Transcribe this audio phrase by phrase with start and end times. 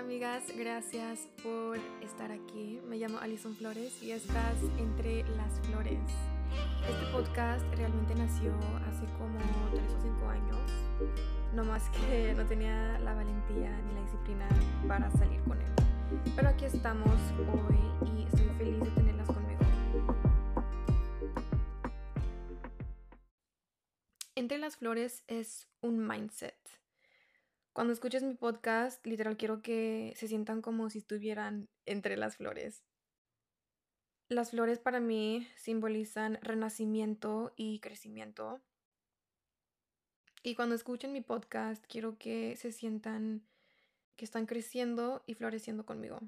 [0.00, 2.80] Hola amigas, gracias por estar aquí.
[2.88, 6.00] Me llamo Alison Flores y estás entre las flores.
[6.88, 8.54] Este podcast realmente nació
[8.88, 9.38] hace como
[9.74, 10.70] 3 o 5 años,
[11.54, 14.48] no más que no tenía la valentía ni la disciplina
[14.88, 15.72] para salir con él.
[16.34, 17.20] Pero aquí estamos
[17.52, 19.60] hoy y estoy feliz de tenerlas conmigo.
[24.34, 26.79] Entre las flores es un mindset
[27.72, 32.82] cuando escuches mi podcast, literal quiero que se sientan como si estuvieran entre las flores.
[34.28, 38.60] Las flores para mí simbolizan renacimiento y crecimiento.
[40.42, 43.46] Y cuando escuchen mi podcast, quiero que se sientan
[44.16, 46.20] que están creciendo y floreciendo conmigo.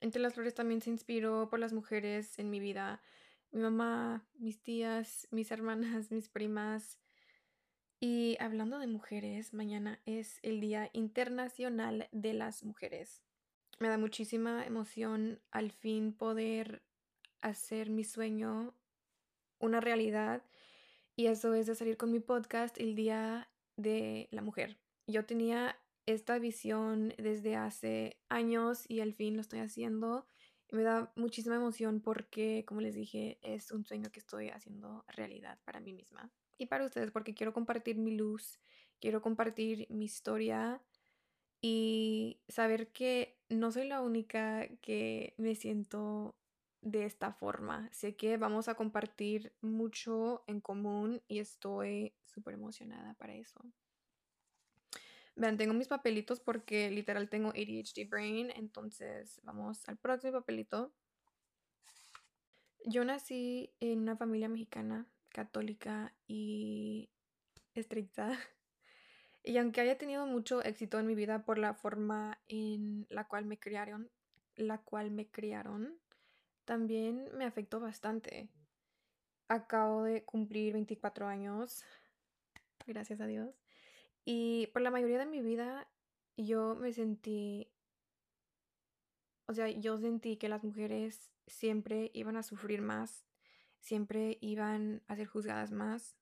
[0.00, 3.02] Entre las flores también se inspiró por las mujeres en mi vida.
[3.50, 6.98] Mi mamá, mis tías, mis hermanas, mis primas,
[8.00, 13.22] y hablando de mujeres, mañana es el Día Internacional de las Mujeres.
[13.78, 16.82] Me da muchísima emoción al fin poder
[17.40, 18.74] hacer mi sueño
[19.58, 20.42] una realidad
[21.16, 24.78] y eso es de salir con mi podcast el Día de la Mujer.
[25.06, 30.26] Yo tenía esta visión desde hace años y al fin lo estoy haciendo.
[30.70, 35.58] me da muchísima emoción porque, como les dije, es un sueño que estoy haciendo realidad
[35.64, 38.58] para mí misma y para ustedes porque quiero compartir mi luz,
[39.00, 40.80] quiero compartir mi historia
[41.60, 46.36] y saber que no soy la única que me siento
[46.82, 47.88] de esta forma.
[47.92, 53.60] Sé que vamos a compartir mucho en común y estoy súper emocionada para eso.
[55.36, 60.92] Vean, tengo mis papelitos porque literal tengo ADHD brain, entonces vamos al próximo papelito.
[62.84, 67.10] Yo nací en una familia mexicana católica y
[67.74, 68.30] estricta.
[69.46, 73.44] Y aunque haya tenido mucho éxito en mi vida por la forma en la cual
[73.44, 74.10] me criaron,
[74.56, 75.98] la cual me criaron,
[76.64, 78.48] también me afectó bastante.
[79.48, 81.84] Acabo de cumplir 24 años,
[82.86, 83.54] gracias a Dios.
[84.24, 85.86] Y por la mayoría de mi vida
[86.38, 87.68] yo me sentí,
[89.44, 93.26] o sea, yo sentí que las mujeres siempre iban a sufrir más
[93.84, 96.16] siempre iban a ser juzgadas más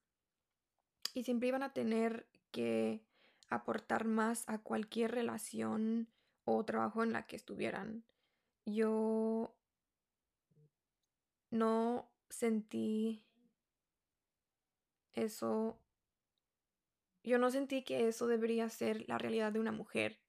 [1.13, 3.01] y siempre iban a tener que
[3.49, 6.07] aportar más a cualquier relación
[6.45, 8.03] o trabajo en la que estuvieran.
[8.65, 9.55] Yo
[11.51, 13.23] no sentí
[15.15, 15.77] eso,
[17.23, 20.19] yo no sentí que eso debería ser la realidad de una mujer.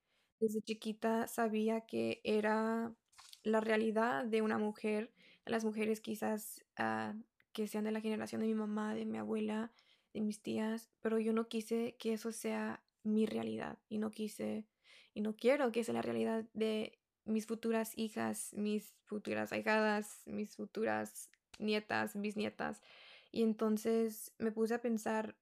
[0.40, 2.94] Desde chiquita sabía que era
[3.42, 5.12] la realidad de una mujer
[5.46, 7.14] las mujeres quizás ah,
[7.52, 9.72] que sean de la generación de mi mamá, de mi abuela,
[10.12, 14.66] de mis tías, pero yo no quise que eso sea mi realidad y no quise
[15.12, 20.56] y no quiero que sea la realidad de mis futuras hijas, mis futuras ahijadas, mis
[20.56, 22.82] futuras nietas, bisnietas.
[23.30, 25.36] Y entonces me puse a pensar,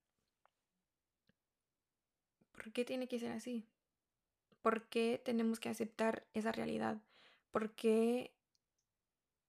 [2.52, 3.66] ¿por qué tiene que ser así?
[4.60, 7.02] ¿Por qué tenemos que aceptar esa realidad?
[7.50, 8.32] ¿Por qué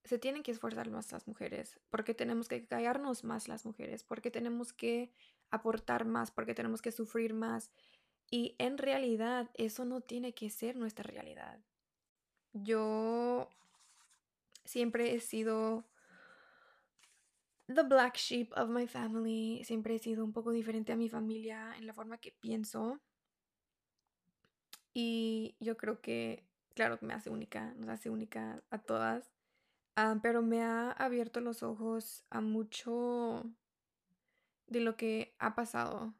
[0.04, 4.32] se tienen que esforzar más las mujeres, porque tenemos que callarnos más las mujeres, porque
[4.32, 5.12] tenemos que
[5.50, 7.72] aportar más, porque tenemos que sufrir más.
[8.30, 11.60] Y en realidad eso no tiene que ser nuestra realidad.
[12.54, 13.50] Yo
[14.66, 15.86] siempre he sido
[17.68, 21.76] the black sheep of my family, siempre he sido un poco diferente a mi familia
[21.78, 23.00] en la forma que pienso.
[24.94, 29.33] Y yo creo que, claro, me hace única, nos hace única a todas.
[29.96, 33.44] Ah, pero me ha abierto los ojos a mucho
[34.66, 36.16] de lo que ha pasado.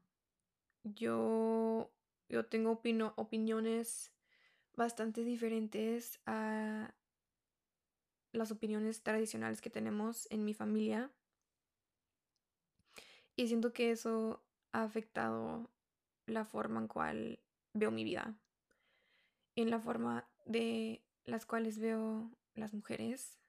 [0.84, 1.92] Yo,
[2.30, 2.80] yo tengo
[3.16, 4.14] opiniones
[4.76, 6.94] bastante diferentes a
[8.32, 11.12] las opiniones tradicionales que tenemos en mi familia.
[13.36, 15.72] Y siento que eso ha afectado
[16.28, 17.40] la forma en cual
[17.74, 18.36] veo mi vida.
[19.56, 23.43] En la forma de las cuales veo las mujeres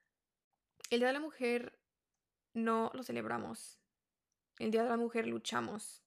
[0.90, 1.78] el Día de la Mujer
[2.52, 3.78] no lo celebramos.
[4.58, 6.02] El Día de la Mujer luchamos.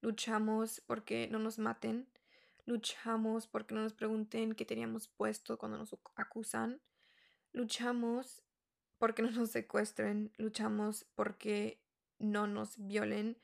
[0.00, 2.08] Luchamos porque no nos maten.
[2.64, 6.80] Luchamos porque no nos pregunten qué teníamos puesto cuando nos acusan.
[7.52, 8.42] Luchamos
[8.98, 10.32] porque no nos secuestren.
[10.36, 11.80] Luchamos porque
[12.18, 13.38] no nos violen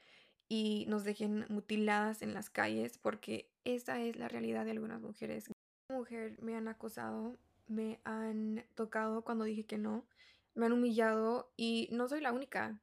[0.48, 5.50] y nos dejen mutiladas en las calles porque esa es la realidad de algunas mujeres.
[5.88, 7.38] Mujer me han acosado,
[7.68, 10.04] me han tocado cuando dije que no,
[10.54, 12.80] me han humillado y no soy la única.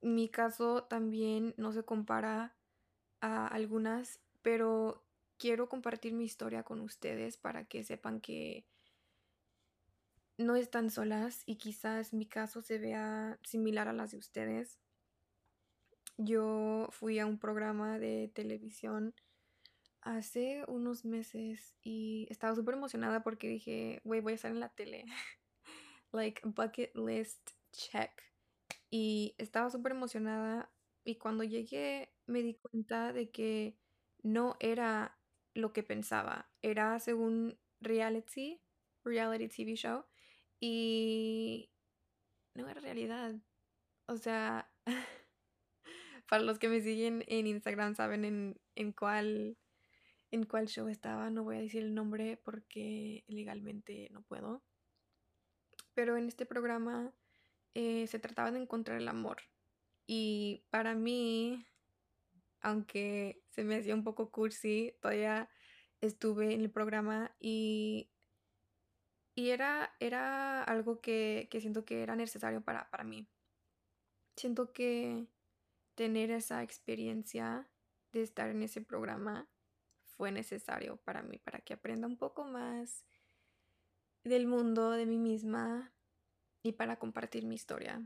[0.00, 2.56] Mi caso también no se compara
[3.20, 5.04] a algunas, pero
[5.36, 8.66] quiero compartir mi historia con ustedes para que sepan que
[10.38, 14.78] no están solas y quizás mi caso se vea similar a las de ustedes.
[16.16, 19.14] Yo fui a un programa de televisión
[20.02, 24.70] hace unos meses y estaba súper emocionada porque dije, güey, voy a estar en la
[24.70, 25.04] tele.
[26.12, 28.10] like, bucket list check.
[28.90, 30.72] Y estaba súper emocionada
[31.04, 33.78] y cuando llegué me di cuenta de que
[34.22, 35.18] no era
[35.54, 36.50] lo que pensaba.
[36.62, 38.60] Era según reality,
[39.04, 40.04] reality TV show.
[40.60, 41.70] Y
[42.54, 43.34] no era realidad.
[44.06, 44.70] O sea,
[46.28, 49.56] para los que me siguen en Instagram saben en, en cuál
[50.30, 51.30] en cuál show estaba.
[51.30, 54.62] No voy a decir el nombre porque legalmente no puedo.
[55.94, 57.12] Pero en este programa
[57.74, 59.38] eh, se trataba de encontrar el amor.
[60.06, 61.66] Y para mí,
[62.60, 65.48] aunque se me hacía un poco cursi, todavía
[66.00, 68.10] estuve en el programa y,
[69.34, 73.28] y era, era algo que, que siento que era necesario para, para mí.
[74.36, 75.26] Siento que
[75.94, 77.68] tener esa experiencia
[78.12, 79.48] de estar en ese programa
[80.02, 83.04] fue necesario para mí, para que aprenda un poco más
[84.24, 85.92] del mundo, de mí misma
[86.62, 88.02] y para compartir mi historia.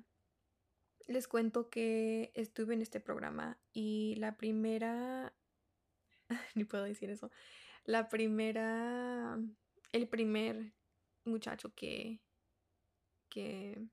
[1.07, 5.35] Les cuento que estuve en este programa y la primera,
[6.55, 7.31] ni puedo decir eso,
[7.85, 9.39] la primera,
[9.93, 10.73] el primer
[11.25, 12.21] muchacho que,
[13.29, 13.87] que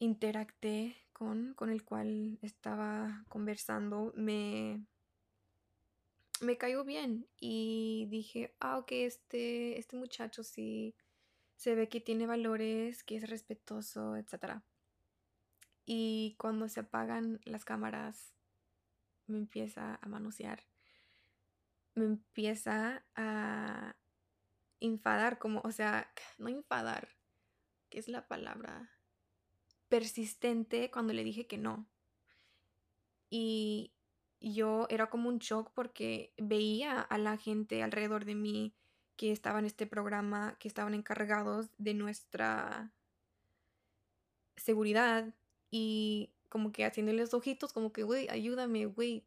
[0.00, 4.84] interacté con, con el cual estaba conversando, me,
[6.42, 10.96] me cayó bien y dije, ah, ok, este, este muchacho sí
[11.56, 14.60] se ve que tiene valores, que es respetuoso, etc.
[15.86, 18.34] Y cuando se apagan las cámaras,
[19.26, 20.64] me empieza a manosear,
[21.94, 23.96] me empieza a
[24.80, 27.08] enfadar, como, o sea, no enfadar,
[27.88, 28.90] ¿qué es la palabra?
[29.88, 31.88] Persistente cuando le dije que no.
[33.30, 33.94] Y
[34.42, 38.74] yo era como un shock porque veía a la gente alrededor de mí
[39.16, 42.92] que estaba en este programa, que estaban encargados de nuestra
[44.56, 45.32] seguridad
[45.70, 49.24] y como que haciéndoles ojitos, como que, güey, ayúdame, güey,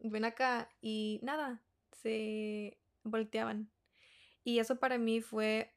[0.00, 1.60] ven acá y nada,
[1.92, 3.68] se volteaban.
[4.44, 5.72] Y eso para mí fue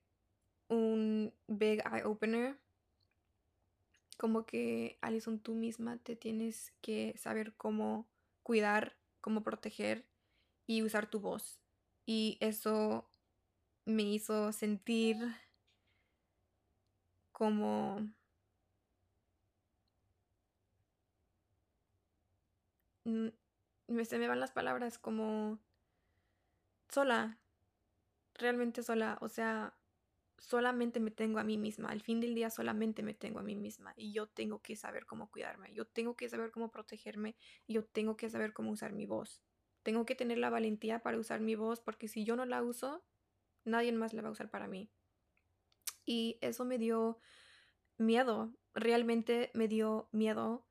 [0.67, 2.57] un big eye opener.
[4.17, 8.05] Como que, Alison, tú misma te tienes que saber cómo
[8.49, 10.07] cuidar, cómo proteger
[10.65, 11.61] y usar tu voz.
[12.07, 13.07] Y eso
[13.85, 15.17] me hizo sentir
[17.31, 18.09] como
[23.05, 25.59] me se me van las palabras como
[26.89, 27.37] sola,
[28.33, 29.75] realmente sola, o sea,
[30.39, 33.55] solamente me tengo a mí misma, al fin del día solamente me tengo a mí
[33.55, 37.35] misma y yo tengo que saber cómo cuidarme, yo tengo que saber cómo protegerme,
[37.67, 39.41] yo tengo que saber cómo usar mi voz.
[39.83, 43.03] Tengo que tener la valentía para usar mi voz porque si yo no la uso,
[43.63, 44.89] nadie más la va a usar para mí.
[46.05, 47.19] Y eso me dio
[47.97, 50.65] miedo, realmente me dio miedo,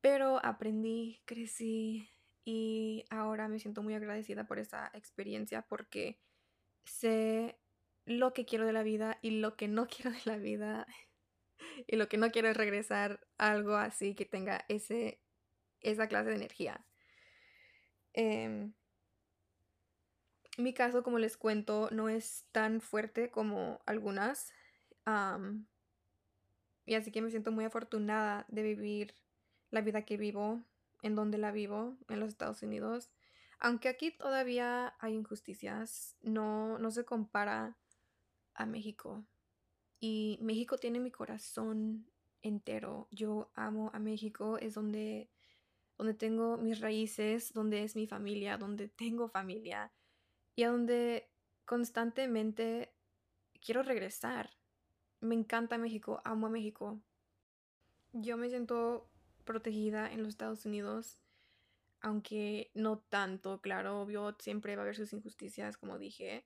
[0.00, 2.08] pero aprendí, crecí
[2.44, 6.20] y ahora me siento muy agradecida por esa experiencia porque
[6.84, 7.61] sé
[8.04, 10.86] lo que quiero de la vida y lo que no quiero de la vida.
[11.86, 15.20] Y lo que no quiero es regresar a algo así que tenga ese,
[15.80, 16.84] esa clase de energía.
[18.12, 18.74] Em,
[20.58, 24.52] mi caso, como les cuento, no es tan fuerte como algunas.
[26.84, 29.14] y así que me siento muy afortunada de vivir
[29.70, 30.62] la vida que vivo,
[31.02, 33.10] en donde la vivo, en los Estados Unidos.
[33.58, 37.78] Aunque aquí todavía hay injusticias, no, no se compara
[38.66, 39.24] México.
[40.00, 42.06] Y México tiene mi corazón
[42.42, 43.08] entero.
[43.10, 45.30] Yo amo a México, es donde,
[45.96, 49.92] donde tengo mis raíces, donde es mi familia, donde tengo familia
[50.54, 51.30] y a donde
[51.64, 52.94] constantemente
[53.64, 54.50] quiero regresar.
[55.20, 57.00] Me encanta México, amo a México.
[58.12, 59.08] Yo me siento
[59.44, 61.18] protegida en los Estados Unidos,
[62.00, 64.06] aunque no tanto, claro,
[64.38, 66.44] siempre va a haber sus injusticias, como dije,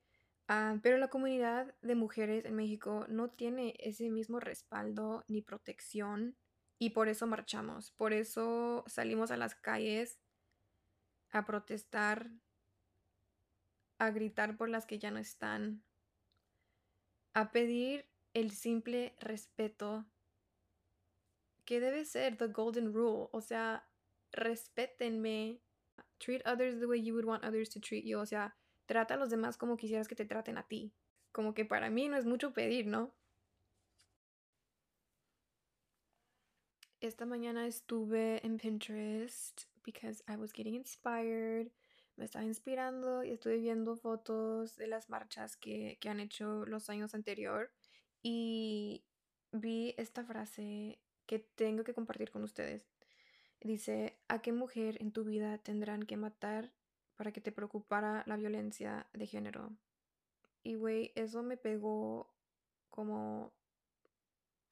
[0.48, 6.36] Ah, pero la comunidad de mujeres en México no tiene ese mismo respaldo ni protección
[6.78, 10.20] y por eso marchamos, por eso salimos a las calles
[11.30, 12.30] a protestar,
[13.98, 15.82] a gritar por las que ya no están,
[17.34, 20.06] a pedir el simple respeto
[21.64, 23.88] que debe ser the golden rule, o sea,
[24.30, 25.60] respétenme
[26.18, 28.18] treat others the way you would want others to treat you.
[28.18, 30.92] O sea, trata a los demás como quisieras que te traten a ti.
[31.32, 33.12] Como que para mí no es mucho pedir, ¿no?
[37.00, 41.70] Esta mañana estuve en Pinterest because I was getting inspired.
[42.16, 46.88] Me estaba inspirando y estuve viendo fotos de las marchas que, que han hecho los
[46.88, 47.70] años anterior
[48.22, 49.04] y
[49.52, 52.88] vi esta frase que tengo que compartir con ustedes.
[53.60, 56.72] Dice, ¿a qué mujer en tu vida tendrán que matar
[57.16, 59.76] para que te preocupara la violencia de género?
[60.62, 62.32] Y güey, eso me pegó
[62.90, 63.52] como...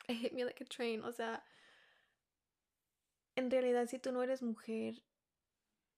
[0.09, 1.03] It hit me like a train.
[1.03, 1.45] O sea,
[3.37, 5.03] en realidad si tú no eres mujer,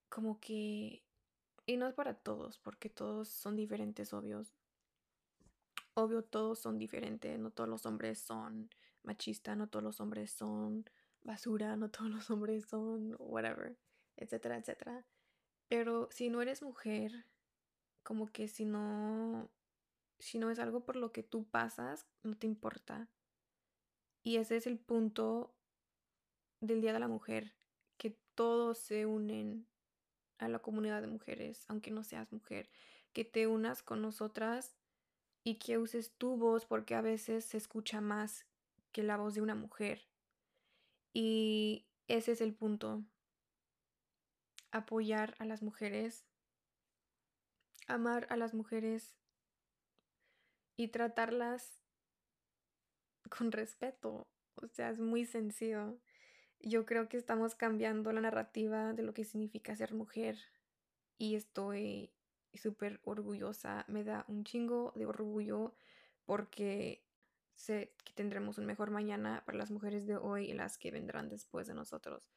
[0.09, 1.03] como que...
[1.69, 4.55] Y no es para todos, porque todos son diferentes, obvios.
[5.95, 7.39] Obvio, todos son diferentes.
[7.39, 8.71] No todos los hombres son
[9.03, 10.85] machistas, no todos los hombres son
[11.23, 13.77] basura, no todos los hombres son whatever,
[14.17, 15.05] etcétera, etcétera.
[15.69, 17.27] Pero si no eres mujer,
[18.03, 19.51] como que si no,
[20.19, 23.09] si no es algo por lo que tú pasas, no te importa.
[24.23, 25.55] Y ese es el punto
[26.61, 27.55] del Día de la Mujer,
[27.97, 29.67] que todos se unen
[30.39, 32.69] a la comunidad de mujeres, aunque no seas mujer,
[33.13, 34.77] que te unas con nosotras
[35.43, 38.47] y que uses tu voz porque a veces se escucha más
[38.93, 40.07] que la voz de una mujer.
[41.13, 43.05] Y ese es el punto.
[44.71, 46.27] Apoyar a las mujeres,
[47.87, 49.17] amar a las mujeres
[50.77, 51.83] y tratarlas
[53.29, 54.27] con respeto.
[54.55, 55.99] O sea, es muy sencillo.
[56.61, 60.39] Yo creo que estamos cambiando la narrativa de lo que significa ser mujer
[61.19, 62.13] y estoy
[62.55, 63.85] súper orgullosa.
[63.89, 65.75] Me da un chingo de orgullo
[66.25, 67.05] porque
[67.55, 71.29] sé que tendremos un mejor mañana para las mujeres de hoy y las que vendrán
[71.29, 72.29] después de nosotros.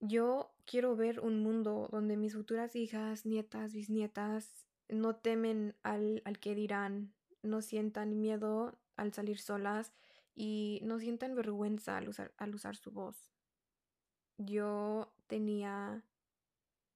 [0.00, 6.38] Yo quiero ver un mundo donde mis futuras hijas, nietas, bisnietas no temen al, al
[6.38, 9.92] que dirán, no sientan miedo al salir solas
[10.34, 13.30] y no sientan vergüenza al usar, al usar su voz.
[14.38, 16.02] Yo tenía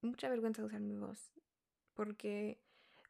[0.01, 1.31] mucha vergüenza de usar mi voz
[1.93, 2.61] porque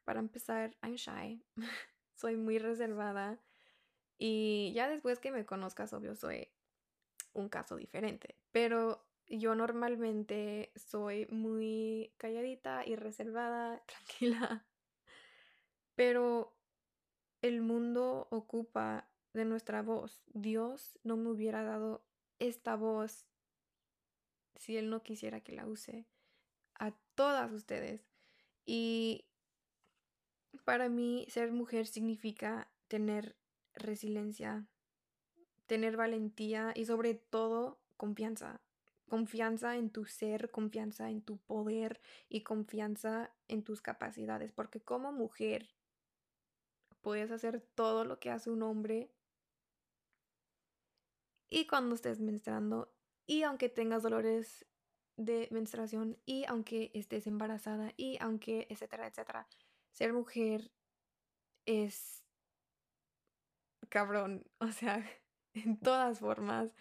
[0.04, 1.44] para empezar, I'm shy,
[2.14, 3.38] soy muy reservada
[4.16, 6.48] y ya después que me conozcas, obvio, soy
[7.34, 8.34] un caso diferente.
[8.50, 14.64] Pero yo normalmente soy muy calladita y reservada, tranquila.
[15.94, 16.56] Pero
[17.42, 20.22] el mundo ocupa de nuestra voz.
[20.26, 22.04] Dios no me hubiera dado
[22.38, 23.26] esta voz
[24.54, 26.06] si Él no quisiera que la use
[26.78, 28.08] a todas ustedes.
[28.64, 29.26] Y
[30.64, 33.36] para mí ser mujer significa tener
[33.74, 34.66] resiliencia,
[35.66, 38.60] tener valentía y sobre todo confianza.
[39.08, 44.52] Confianza en tu ser, confianza en tu poder y confianza en tus capacidades.
[44.52, 45.68] Porque como mujer
[47.00, 49.10] puedes hacer todo lo que hace un hombre.
[51.50, 52.92] Y cuando estés menstruando,
[53.26, 54.66] y aunque tengas dolores
[55.16, 59.48] de menstruación, y aunque estés embarazada, y aunque, etcétera, etcétera,
[59.90, 60.70] ser mujer
[61.64, 62.24] es
[63.88, 65.04] cabrón, o sea,
[65.54, 66.74] en todas formas,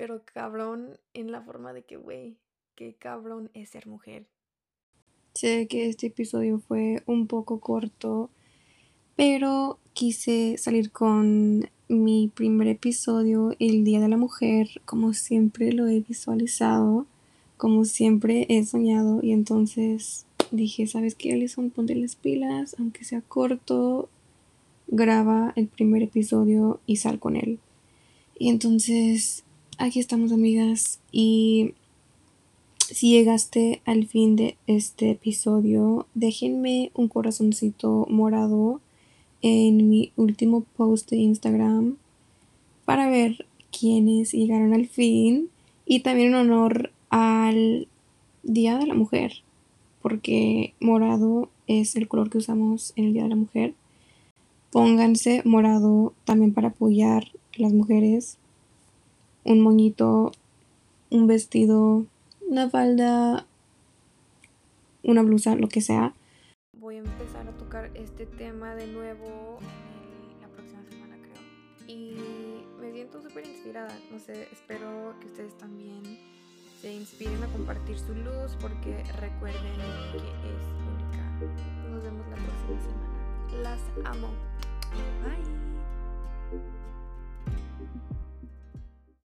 [0.00, 2.38] pero cabrón en la forma de que, güey,
[2.74, 4.24] qué cabrón es ser mujer.
[5.34, 8.30] Sé que este episodio fue un poco corto,
[9.14, 15.86] pero quise salir con mi primer episodio, el Día de la Mujer, como siempre lo
[15.86, 17.04] he visualizado,
[17.58, 21.68] como siempre he soñado, y entonces dije, ¿sabes qué, Alison?
[21.68, 24.08] Ponte las pilas, aunque sea corto,
[24.86, 27.58] graba el primer episodio y sal con él.
[28.38, 29.44] Y entonces,
[29.80, 31.74] aquí estamos amigas y
[32.78, 38.80] si llegaste al fin de este episodio, déjenme un corazoncito morado
[39.42, 41.96] en mi último post de Instagram
[42.84, 43.46] para ver
[43.76, 45.48] quiénes llegaron al fin
[45.86, 47.88] y también en honor al
[48.42, 49.42] Día de la Mujer,
[50.02, 53.74] porque morado es el color que usamos en el Día de la Mujer
[54.70, 58.38] Pónganse morado también para apoyar a las mujeres.
[59.44, 60.32] Un moñito,
[61.10, 62.04] un vestido,
[62.48, 63.46] una falda,
[65.02, 66.14] una blusa, lo que sea.
[66.78, 69.58] Voy a empezar a tocar este tema de nuevo
[70.40, 71.86] la próxima semana, creo.
[71.86, 72.16] Y
[72.80, 73.96] me siento súper inspirada.
[74.10, 76.02] No sé, espero que ustedes también
[76.80, 79.74] se inspiren a compartir su luz porque recuerden
[80.12, 81.90] que es única.
[81.90, 83.62] Nos vemos la próxima semana.
[83.62, 84.28] Las amo.
[85.22, 85.69] Bye.